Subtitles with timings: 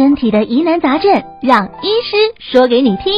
[0.00, 3.12] 身体的疑难杂症，让医师说给你听。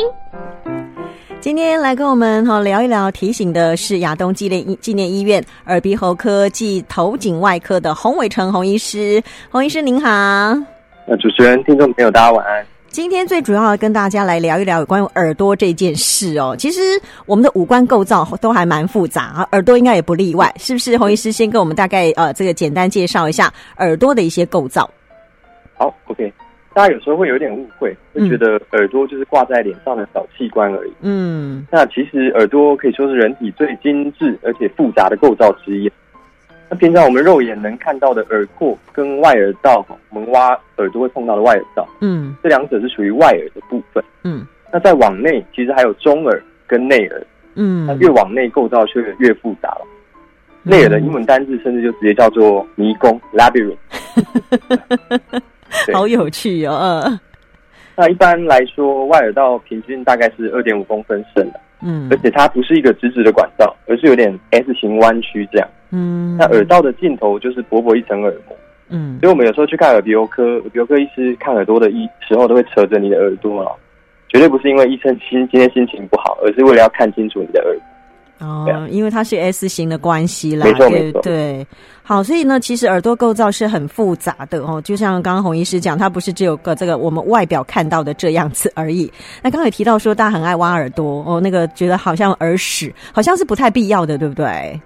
[1.38, 9.22] 今天来跟我们哈聊一聊，提醒的是亚东纪念医纪念医院耳鼻喉科暨头颈外科的洪伟成洪医师。
[9.48, 10.08] 洪医师您好。
[11.06, 12.66] 那主持人、听众朋友，大家晚安。
[12.88, 16.56] 今天最主要跟大家来聊一聊有关于耳朵这件事哦。
[16.58, 16.80] 其实
[17.26, 20.98] 我们的五官构造都还蛮复杂啊，耳朵应该也不例外，是不是？
[20.98, 24.90] 洪医师先跟我们大概呃这个简单介绍一下耳朵的一些构造。
[25.78, 26.32] 好，OK。
[26.74, 30.92] 大家有时候会有点误会，会觉得耳朵就是挂在脸上的小器官而已。
[31.02, 35.90] 嗯，那其实耳朵可以说是人体最精致而且复杂的构造之一。
[36.70, 49.86] 那平常我们肉眼能看到的耳廓跟外耳道，我们挖耳朵会碰到的外耳道，嗯，这两者是属于外耳的部分，嗯，那再往内其实还有中耳跟内耳，嗯，那越往内构造就越复杂了。
[50.62, 53.76] 内耳的英文单字甚至就直接叫做迷宫 （labyrinth）。
[55.92, 57.02] 好有趣哦！
[57.06, 57.20] 嗯，
[57.96, 65.68] 那一般来说，外耳道平均大概是二点五公分深的，嗯，而且它不是一个直直的管道，而是有点 S 型弯曲这样。
[65.90, 68.56] 嗯，那耳道的尽头就是薄薄一层耳膜。
[68.88, 73.72] 嗯，所以我们有时候去看耳鼻喉科，耳鼻喉科医师看耳朵的医时候，都会扯着你的耳朵啊，
[74.28, 77.82] 绝对不是因为医生心今天心情不好，而是为了要看清楚你的耳朵。
[78.42, 81.66] 哦，因为它是 S 型的关系啦，没错没错，对。
[82.02, 89.10] 好，所以呢，其实耳朵构造是很复杂的哦，就像刚刚洪医师讲，它不是只有个这个我们外表看到的这样子而已。
[89.40, 94.78] 那刚刚也提到说，大家很爱挖耳朵哦，那个觉得好像耳屎，好像是不太必要的，对不对？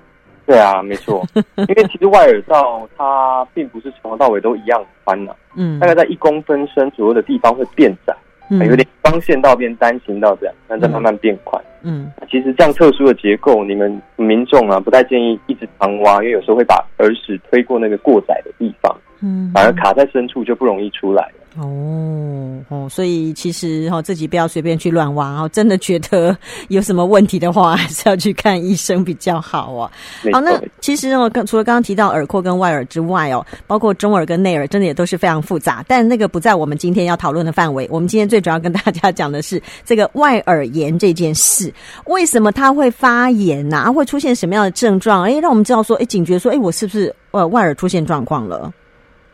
[0.47, 8.15] 对啊，没错，因为其实外耳道它并不是从头到尾都一样宽的，嗯，大概在一公分深左右的地方会变窄，
[8.49, 21.46] 嗯，有点双线道变单行道这样，那再慢慢变宽，嗯，其实这样特殊的结构，你们民众啊不太建议一直长挖，因为有时候会把耳屎推过那个过窄的地方，嗯，反而卡在深处就不容易出来了。
[21.59, 25.51] 哦哦，所以其实哈、哦，自己不要随便去乱挖哦。
[25.53, 26.37] 真的觉得
[26.69, 29.91] 有什么问题的话，还是要去看医生比较好哦。
[30.33, 35.85] 好，那其实哦，刚除了刚刚提到耳廓跟外耳之外哦，包括中耳跟内耳，真的也都是非常复杂。
[35.87, 37.87] 但那个不在我们今天要讨论的范围。
[37.91, 41.73] 我们今天最主要跟大家讲的是这个外耳炎这件事，
[42.07, 43.93] 为什么它会发炎呐、啊？
[43.93, 45.23] 会出现什么样的症状？
[45.23, 48.73] 哎，让我们知道说，哎，警觉说，哎，我是不是呃外耳出现状况了？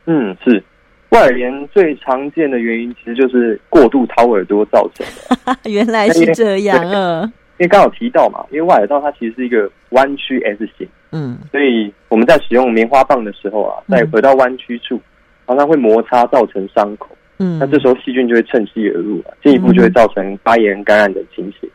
[0.06, 0.62] 嗯，是。
[1.12, 5.56] 外耳炎最常见的原因，其实就是过度掏耳朵造成的。
[5.70, 7.30] 原来是这样啊！
[7.58, 14.98] 因为刚好提到嘛，因为外耳道它其实是一个弯曲 S 型，嗯，所以我们在使用棉花棒的时候啊，在耳道弯曲处
[15.46, 17.08] 常常会摩擦造成伤口，
[17.38, 21.68] 嗯，那这时候细菌就会趁机而入啊，进一步就会造成发炎感染的情形。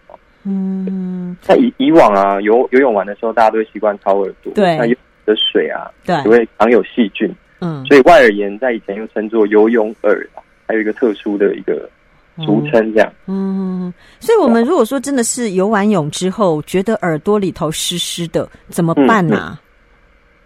[0.49, 7.31] 嗯，那以以往啊，游游泳完的时候，大家都会习惯掏耳朵，对，那有的水啊，对，也会藏有细菌。
[7.59, 10.28] 嗯，所以外耳炎在以前又称作游泳耳，
[10.68, 11.90] 还有一个特殊的一个
[12.38, 13.12] 俗称这样。
[13.25, 19.38] 嗯，所以我们如果说真的是游完泳之后，觉得耳朵里头湿湿的，怎么办呢？
[19.38, 19.62] 啊？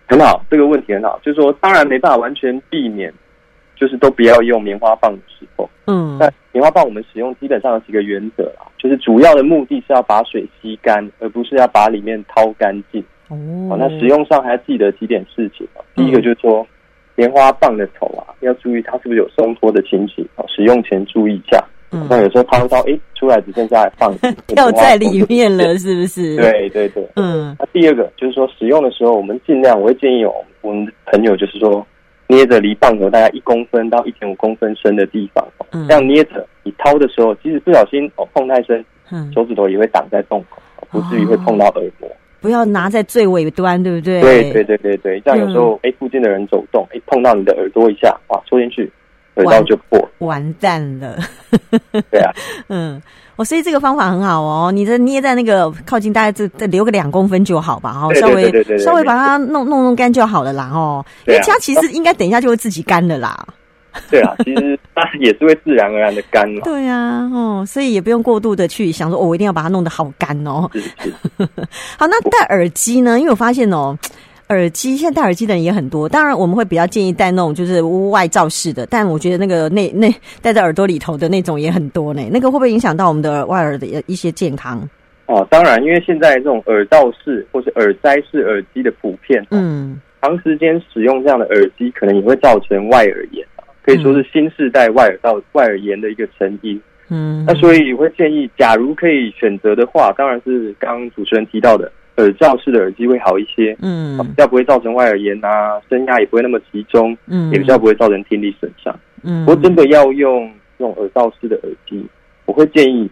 [0.08, 3.14] 很好，这个问题很好，就是说当然没办法完全避免，
[3.76, 5.70] 就是都不要用棉花棒的时候。
[5.88, 13.04] 嗯，但棉花棒我们使用基本上有几个原则啦，就是主要的目的是要把水吸干，而不是要把里面掏干净。
[13.28, 15.68] 哦，那使用上还要记得几点事情。
[15.96, 16.66] 第一个就是说。
[17.16, 20.44] 棉花棒的头啊，要注意它是不是有松脱的情形啊？
[20.48, 21.64] 使用前注意一下。
[21.94, 24.16] 嗯，那有时候掏一掏，哎，出来只剩下放
[24.48, 26.38] 掉在里面了， 是不是？
[26.38, 27.06] 对对对。
[27.18, 27.54] 嗯。
[27.60, 31.86] 那第二个就是说，使用的时候我们尽量，我会建议哦，我们朋友就是说，
[32.28, 42.10] 捏着离棒头大概一公分到一点五公分深的地方，嗯，这样捏着，你掏的时候，即使不小心哦碰太深，嗯，手指头也会挡在洞口，不至于会碰到耳膜。
[42.41, 44.19] 不要拿在最尾端，对不对？
[44.19, 48.91] 对对对对对，这样有时候哎、嗯，附近的人走动，哎，碰到你的耳朵一下，哇，戳进去，
[49.35, 51.18] 耳道就破，完蛋了。
[52.09, 52.31] 对啊，
[52.68, 53.02] 嗯，
[53.35, 63.46] 我所以这个方法很好哦，你的捏在那个靠近，大概这再留个两公分就好吧，哦，稍微稍微把它弄弄弄干就好了啦，哦，因为它其实应该等一下就会自己干的啦。
[64.09, 66.61] 对啊，其实它也是会自然而然的干嘛。
[66.64, 70.70] 对啊，哦，所以也不用过度的去想说，哦，我一定要把它弄得好干哦。
[70.73, 71.14] 是是
[71.97, 73.20] 好，那戴耳机呢？
[73.20, 73.97] 因为我发现哦，
[74.49, 76.08] 耳机现在戴耳机的人也很多。
[76.08, 82.22] 当然，我们会比较建议戴那种就是屋外罩式的，但我觉得那个内 内戴在耳朵里头的那种也很多呢。
[82.32, 84.87] 那个会不会影响到我们的外耳的一些健康？
[85.26, 93.46] 哦，当然，因为现在这种耳罩式或是耳塞式耳机的普遍，嗯，长时间使用这样的耳机，可能也会造成外耳炎。
[93.84, 96.80] 可以说是新世代外耳道外耳炎的一个成因。
[97.10, 109.46] 嗯，那所以我会建议，假如可以选择的话，当然是刚刚主持人提到的耳罩式的耳机会好一些，嗯，比较不会造成外耳炎啊，声压也不会那么集中，嗯，也比较不会造成听力损伤，嗯。
[109.46, 110.50] 不过真的要用
[110.80, 112.02] 这种耳罩式的耳机，
[112.46, 113.10] 我会建议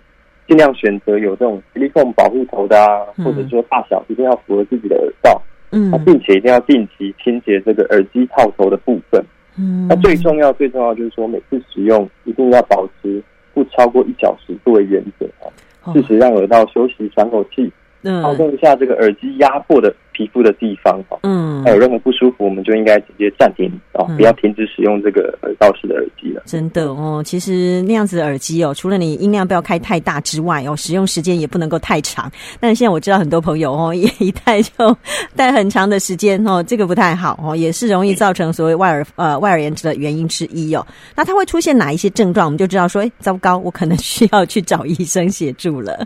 [0.48, 9.22] 尽量选择有这种矽利康保护头的啊，嗯、或者说大小一定要符合自己的耳罩，嗯，并且一定要定期清洁这个耳机套头的部分，
[9.60, 9.88] 嗯。
[9.90, 13.22] 那最重要、最重要就是说，每次使用一定要保持
[13.54, 15.52] 不超过一小时作为原则啊，
[15.94, 17.72] 适时让耳道休息喘口气。
[18.02, 26.44] 放松一下这个耳机压迫的皮肤的地方哈，嗯，还有任何不舒服，我们就应该直接暂停哦，不要停止使用这个耳道式的耳机了。
[26.46, 32.30] 真的哦，其实那样子的耳机哦，除了你音量不要开太大之外哦，使用时间也不能够太长。
[32.60, 34.98] 但是现在我知道很多朋友哦，一 一戴就
[35.38, 40.86] 戴很长的时间哦，这个不太好哦，也是容易造成所谓外耳呃外耳炎的原因之一哦。
[41.16, 42.48] 那它会出现哪一些症状？
[42.48, 46.06] 我们就知道说，哎，糟糕，我可能需要去找医生协助了。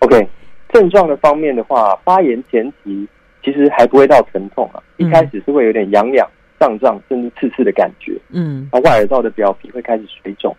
[0.00, 0.28] OK。
[0.72, 3.04] 症状的方面的话，发炎前期
[3.42, 6.28] 其实还不会到疼痛啊，一开始是会有点痒痒、
[6.58, 8.12] 胀胀，甚至刺刺的感觉。
[8.30, 10.54] 嗯，那外耳道的表皮会开始水肿。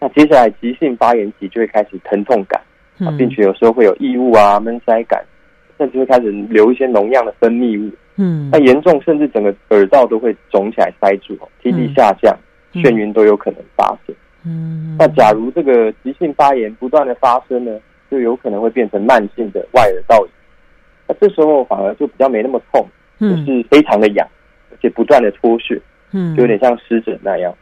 [0.00, 2.60] 那接下来急性发炎期就会开始疼痛感，
[2.98, 5.22] 啊，并且有时候会有异物啊、闷塞感，
[5.78, 7.92] 甚至会开始流一些脓样的分泌物。
[8.16, 12.36] 嗯，那严重甚至整个耳道都会肿起来塞住，听力下降、
[12.72, 14.14] 眩晕都有可能发生。
[14.44, 17.78] 嗯，那假如这个急性发炎不断的发生呢？
[18.10, 20.28] 就有可能会变成慢性的外耳道炎，
[21.10, 22.86] 那这时候反而就比较没那么痛，
[23.18, 24.24] 就是非常的痒，
[24.70, 25.76] 而且不断的脱血，
[26.12, 27.52] 嗯，就有点像湿疹那样。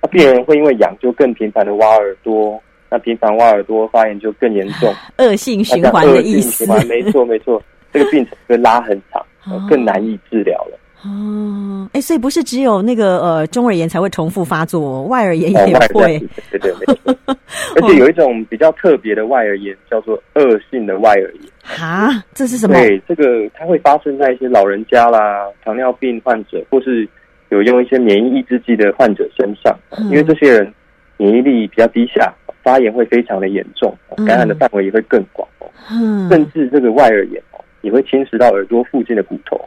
[0.00, 2.58] 那病人会因为痒就更频繁的挖耳朵，
[2.90, 6.66] 那频繁挖耳朵发炎就更严重， 恶性循环的意思。
[6.86, 7.62] 没错没错，
[7.92, 9.22] 这个病程会拉很长，
[9.68, 10.78] 更难以治疗了。
[11.04, 16.16] 哦，哎，所以不是只有那个呃中耳炎才会重复发作，外耳炎也会。
[16.16, 16.20] 哦、
[16.50, 16.72] 对对
[17.04, 17.14] 对，
[17.76, 21.42] 而且有一种比较特别的外耳炎，叫做恶性的外耳炎。
[21.76, 22.74] 哈，这是什么？
[22.74, 27.08] 对，这个它会发生在一些老人家啦、糖尿病患者，或是
[27.50, 30.72] 有用一些免疫抑制剂的患者身上，嗯、因为这些人
[31.16, 32.32] 免疫力比较低下，
[32.62, 33.94] 发炎会非常的严重，
[34.26, 35.46] 感染的范围也会更广。
[35.90, 39.60] 嗯，甚至这个外耳炎哦，也会侵蚀到耳朵附近的骨头。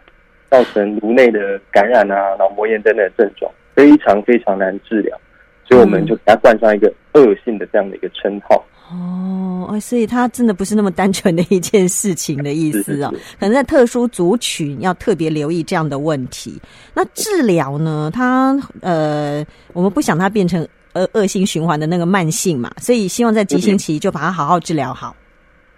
[0.51, 5.15] 造成颅内的感染啊、脑膜炎等等的症状，非常非常难治疗，
[5.63, 8.65] 所以我们就给它冠上一个恶性的这样的一个称号。
[8.91, 16.59] 哦，所以它真的不是那么单纯的一件事情的意思啊、哦，可能在特殊族群要特别留意这样的问题。
[16.93, 18.09] 那治疗呢？
[18.11, 25.15] 它呃，我们不想它变成恶恶性循环的那个慢性嘛，所以希望在急性期就把它好好治疗好。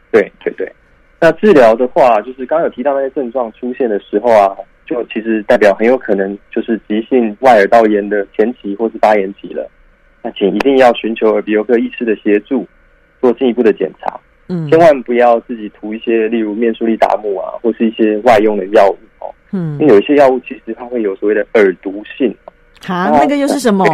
[0.10, 0.72] 对对对。
[1.20, 4.56] 那治疗的话，就是刚刚有提到那些症状出现的时候啊，
[4.86, 9.70] 就其实代表很有可能就是急性外耳道炎的前期或是发炎期了。
[10.24, 12.66] 那请一定要寻求耳鼻喉科医师的协助，
[13.22, 14.20] 做进一步的检查。
[14.50, 19.32] 嗯，千万不要自己涂一些，例如面舒利达木啊，或是一些外用的药物哦。
[19.52, 22.36] 嗯，因为有一些药物其实它会有所谓的耳毒性。
[22.88, 23.86] 啊，那个又是什么？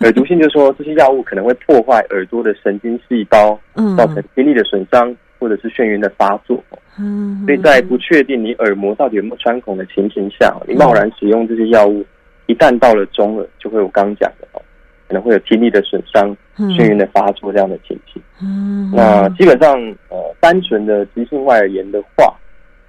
[0.00, 5.14] 耳毒性就是说这些药物可能会破坏耳朵的神经细胞，嗯，造成听力的损伤。
[5.42, 6.62] 或者是眩晕的发作，
[6.96, 12.06] 嗯，所以在不确定你耳膜到底有没有穿孔的情形下，你贸然使用这些药物，
[12.46, 14.62] 一旦到了中耳，就会我刚讲的哦，
[15.08, 18.20] 可能会有听力的损伤、眩晕的发作这样的情形。
[18.40, 19.74] 嗯，那基本上
[20.08, 22.34] 呃，单纯的急性外耳炎的话，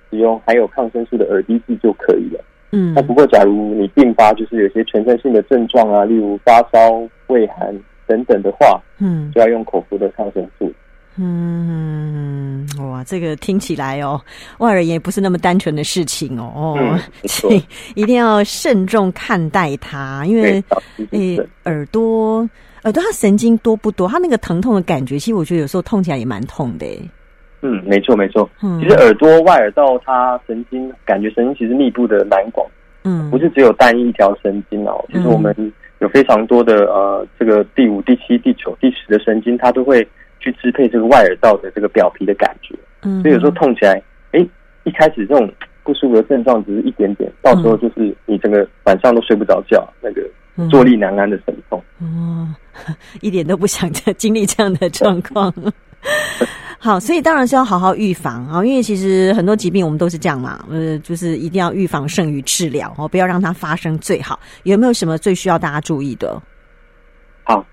[0.10, 2.44] 使用含有抗生素的耳滴剂就可以了。
[2.71, 7.73] 嗯，那不过假如你并发就是有些全身性的症状啊，例如发烧、畏寒
[8.07, 10.71] 等等的话，嗯，就要用口服的抗生素。
[11.16, 14.19] 嗯，哇，这个听起来哦，
[14.57, 17.61] 外耳炎不是那么单纯的事情哦，哦，嗯、请
[17.94, 20.64] 一定要慎重看待它，因为
[21.11, 22.49] 诶，耳朵
[22.83, 24.07] 耳朵它神经多不多？
[24.07, 26.85] 它那个疼痛的感觉，其实我觉得有时候痛起来也蛮痛的。
[27.61, 28.81] 嗯，没错没错，嗯。
[28.81, 32.66] 其实耳朵外耳道它神经感觉神经其实密布的蛮广，
[33.04, 35.56] 嗯，不是只有单一一条神经哦，其实我们
[35.99, 40.07] 有非常多的呃，这个第五、第七、第九、第十的神经，它都会。
[40.40, 43.94] 去支配这个外耳道的这个表皮的感觉，嗯，所以有时候痛起来，
[44.33, 44.45] 哎，
[44.83, 45.49] 一开始这种
[45.83, 50.21] 不舒服的症状只是一点点，到时候就是你整个晚上都睡不着觉，那个
[50.69, 52.45] 坐立难安的神痛，哦，
[53.21, 55.53] 一点都不想再经历这样的状况。
[56.80, 64.37] 好，所以当然是要好好预防啊，因为其实很多疾病我们都是这样嘛，呃，就是一定要预防胜于治疗哦，不要让它发生最好。
[64.63, 66.42] 有没有什么最需要大家注意的？
[67.44, 67.65] 好。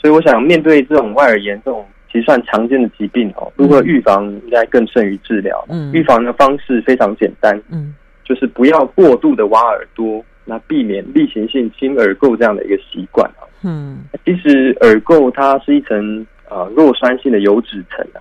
[0.00, 5.62] 所以我想面对这种外耳炎这种其实算常见的疾病哦，如何预防应该更胜于治疗。
[5.68, 7.94] 嗯，预防的方式非常简单，嗯，
[8.24, 13.39] 就是不要过度的挖耳朵，那避免例行性清耳垢这样的一个习惯啊。
[13.62, 18.18] 嗯，其实耳垢它是一层啊弱酸性的油脂层啊，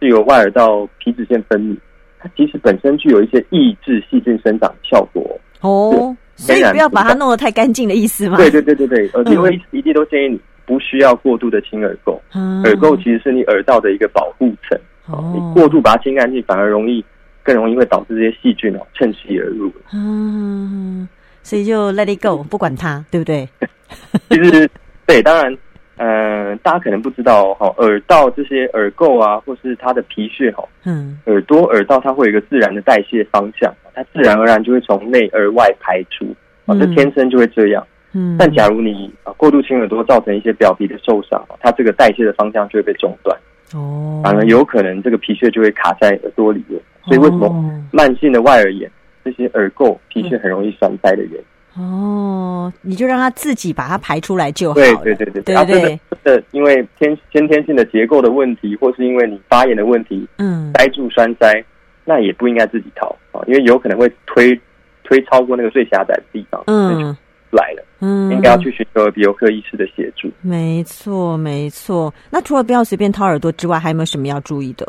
[0.00, 1.76] 是由外耳道皮脂腺分泌。
[2.18, 6.16] 它其实本身具有一些抑制细菌生长的效果哦。
[6.36, 8.36] 所以不要把它弄得太干净的意思嘛？
[8.38, 12.18] 对对对对对， 耳鼻喉医师一定都建议你不需要过度的清耳垢。
[12.34, 14.78] 嗯、耳垢其实是你耳道的一个保护层。
[15.06, 17.04] 哦，你过度把它清干净，反而容易
[17.42, 19.70] 更容易会导致这些细菌哦趁虚而入。
[19.92, 21.06] 嗯，
[21.42, 23.46] 所以就 let it go，不管它，对不对？
[24.30, 24.68] 其实
[25.06, 25.56] 对，当然。
[26.02, 37.86] 嗯、呃，大家可能不知道哈，耳道这些耳垢啊，或是它的皮屑哈，嗯，耳朵耳道它会有一个自然的代谢方向，它自然而然就会从内而外排出，啊，这天生就会这样。
[38.14, 43.38] 嗯，但假如你啊过度清耳朵，造成一些表皮的受伤，它这个代谢的方向就会被中断。
[43.74, 48.90] 哦，反而有可能这个皮屑就会卡在耳朵里面，所以为什么慢性的外耳炎
[49.22, 51.44] 这些耳垢皮屑很容易栓塞的原因。
[51.78, 54.84] 哦，你就让它自己把它排出来就好了。
[55.04, 61.64] 对对对对对，对，对，因为天先天性的结构的问题，或是因为你发炎的问题，嗯，塞住栓塞，
[62.04, 64.58] 那也不应该自己掏啊，因为有可能会推
[65.04, 67.16] 推超过那个最狭窄的地方，嗯，
[67.50, 70.28] 来了，嗯，应该要去寻求耳鼻喉科医师的协助。
[70.42, 74.86] 没错没错，那除了不要随便掏耳朵之外，还有没有什么要注意的？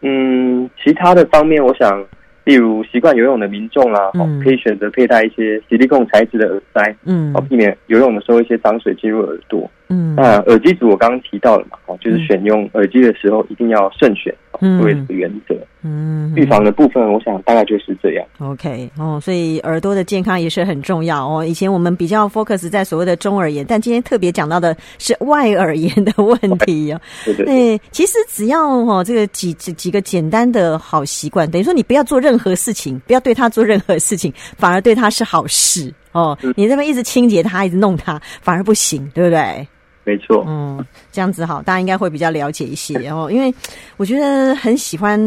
[0.00, 2.02] 嗯，其他的方面，我想。
[2.44, 9.70] 例如习惯游泳的民众啦，哦，可以选择佩戴一些矽利控材质的耳塞，嗯，哦避免游泳的时候一些脏水进入耳朵。
[9.88, 14.36] 嗯，那耳机组我刚刚提到了嘛，哦，就是选用耳机的时候一定要慎选，嗯，
[14.78, 15.54] 作为这个原则。
[15.86, 18.26] 嗯，预防的部分，我想大概就是这样。
[18.38, 21.44] OK，哦，所以耳朵的健康也是很重要哦。
[21.44, 26.98] 以前我们比较 focus 在所谓的中耳炎，但今天特别讲到的是外耳炎的问题哦。
[27.26, 36.36] 对对对，其实只要哦这个几几几个简单的好习惯，等于说你不要做任何事情，不要对他做任何事情，反而对他是好事哦。
[36.56, 39.68] 你这边一直清洁它，一直弄它，反而不行，对不对？
[40.04, 42.94] 没错，嗯，这样子好，大家应该会比较了解一些。
[43.08, 43.52] 哦，因为
[43.96, 45.18] 我觉得很喜欢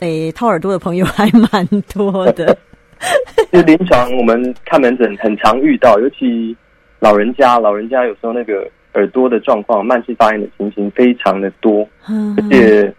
[0.00, 2.56] 诶掏耳朵的朋友还蛮多的。
[3.52, 6.56] 其实临床我们看门诊很常遇到，尤其
[6.98, 12.92] 老人家，老人家有时候那个耳朵的状况、慢性发炎的情形非常的多，嗯，而且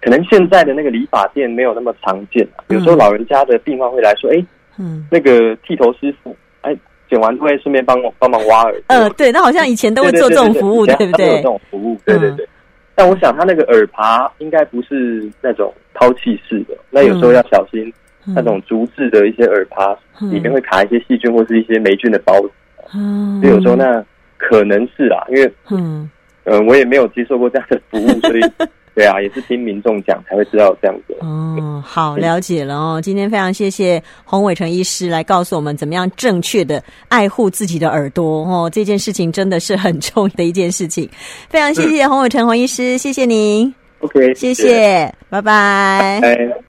[0.00, 2.46] 可能现在的那个理发店没有那么常见。
[2.68, 4.40] 有时候老人家的病患会来说：“哎，
[4.78, 6.36] 嗯，那个剃头师傅，哎。”
[7.10, 8.82] 剪完都会顺便帮我帮忙挖耳朵。
[8.86, 11.26] 呃，对，那好像以前都会做这种服务，对不对？
[11.26, 12.48] 有这种服务，对对对。
[12.94, 17.92] 但我想他那个耳耙应该不是那种抛弃式的，那有时候要小心
[18.24, 19.96] 那种竹制的一些耳耙
[20.30, 22.50] 里面会卡一些细菌或是一些霉菌的孢子。
[22.94, 24.04] 嗯，所以有时候那
[24.38, 26.08] 可能是啊，因为嗯
[26.44, 28.40] 嗯，我也没有接受过这样的服务，所以。
[28.94, 31.14] 对啊，也是听民众讲才会知道这样子。
[31.20, 33.00] 哦，好， 了解了哦。
[33.02, 38.70] 今天非常谢谢洪伟成医师来告诉我们怎么样正确的爱护自己的耳朵哦。
[38.72, 41.08] 这件事情真的是很重要的一件事情。
[41.48, 43.72] 非常谢谢洪伟成洪医师，谢谢您。
[44.00, 46.18] OK，谢谢，拜拜。
[46.22, 46.56] 拜拜。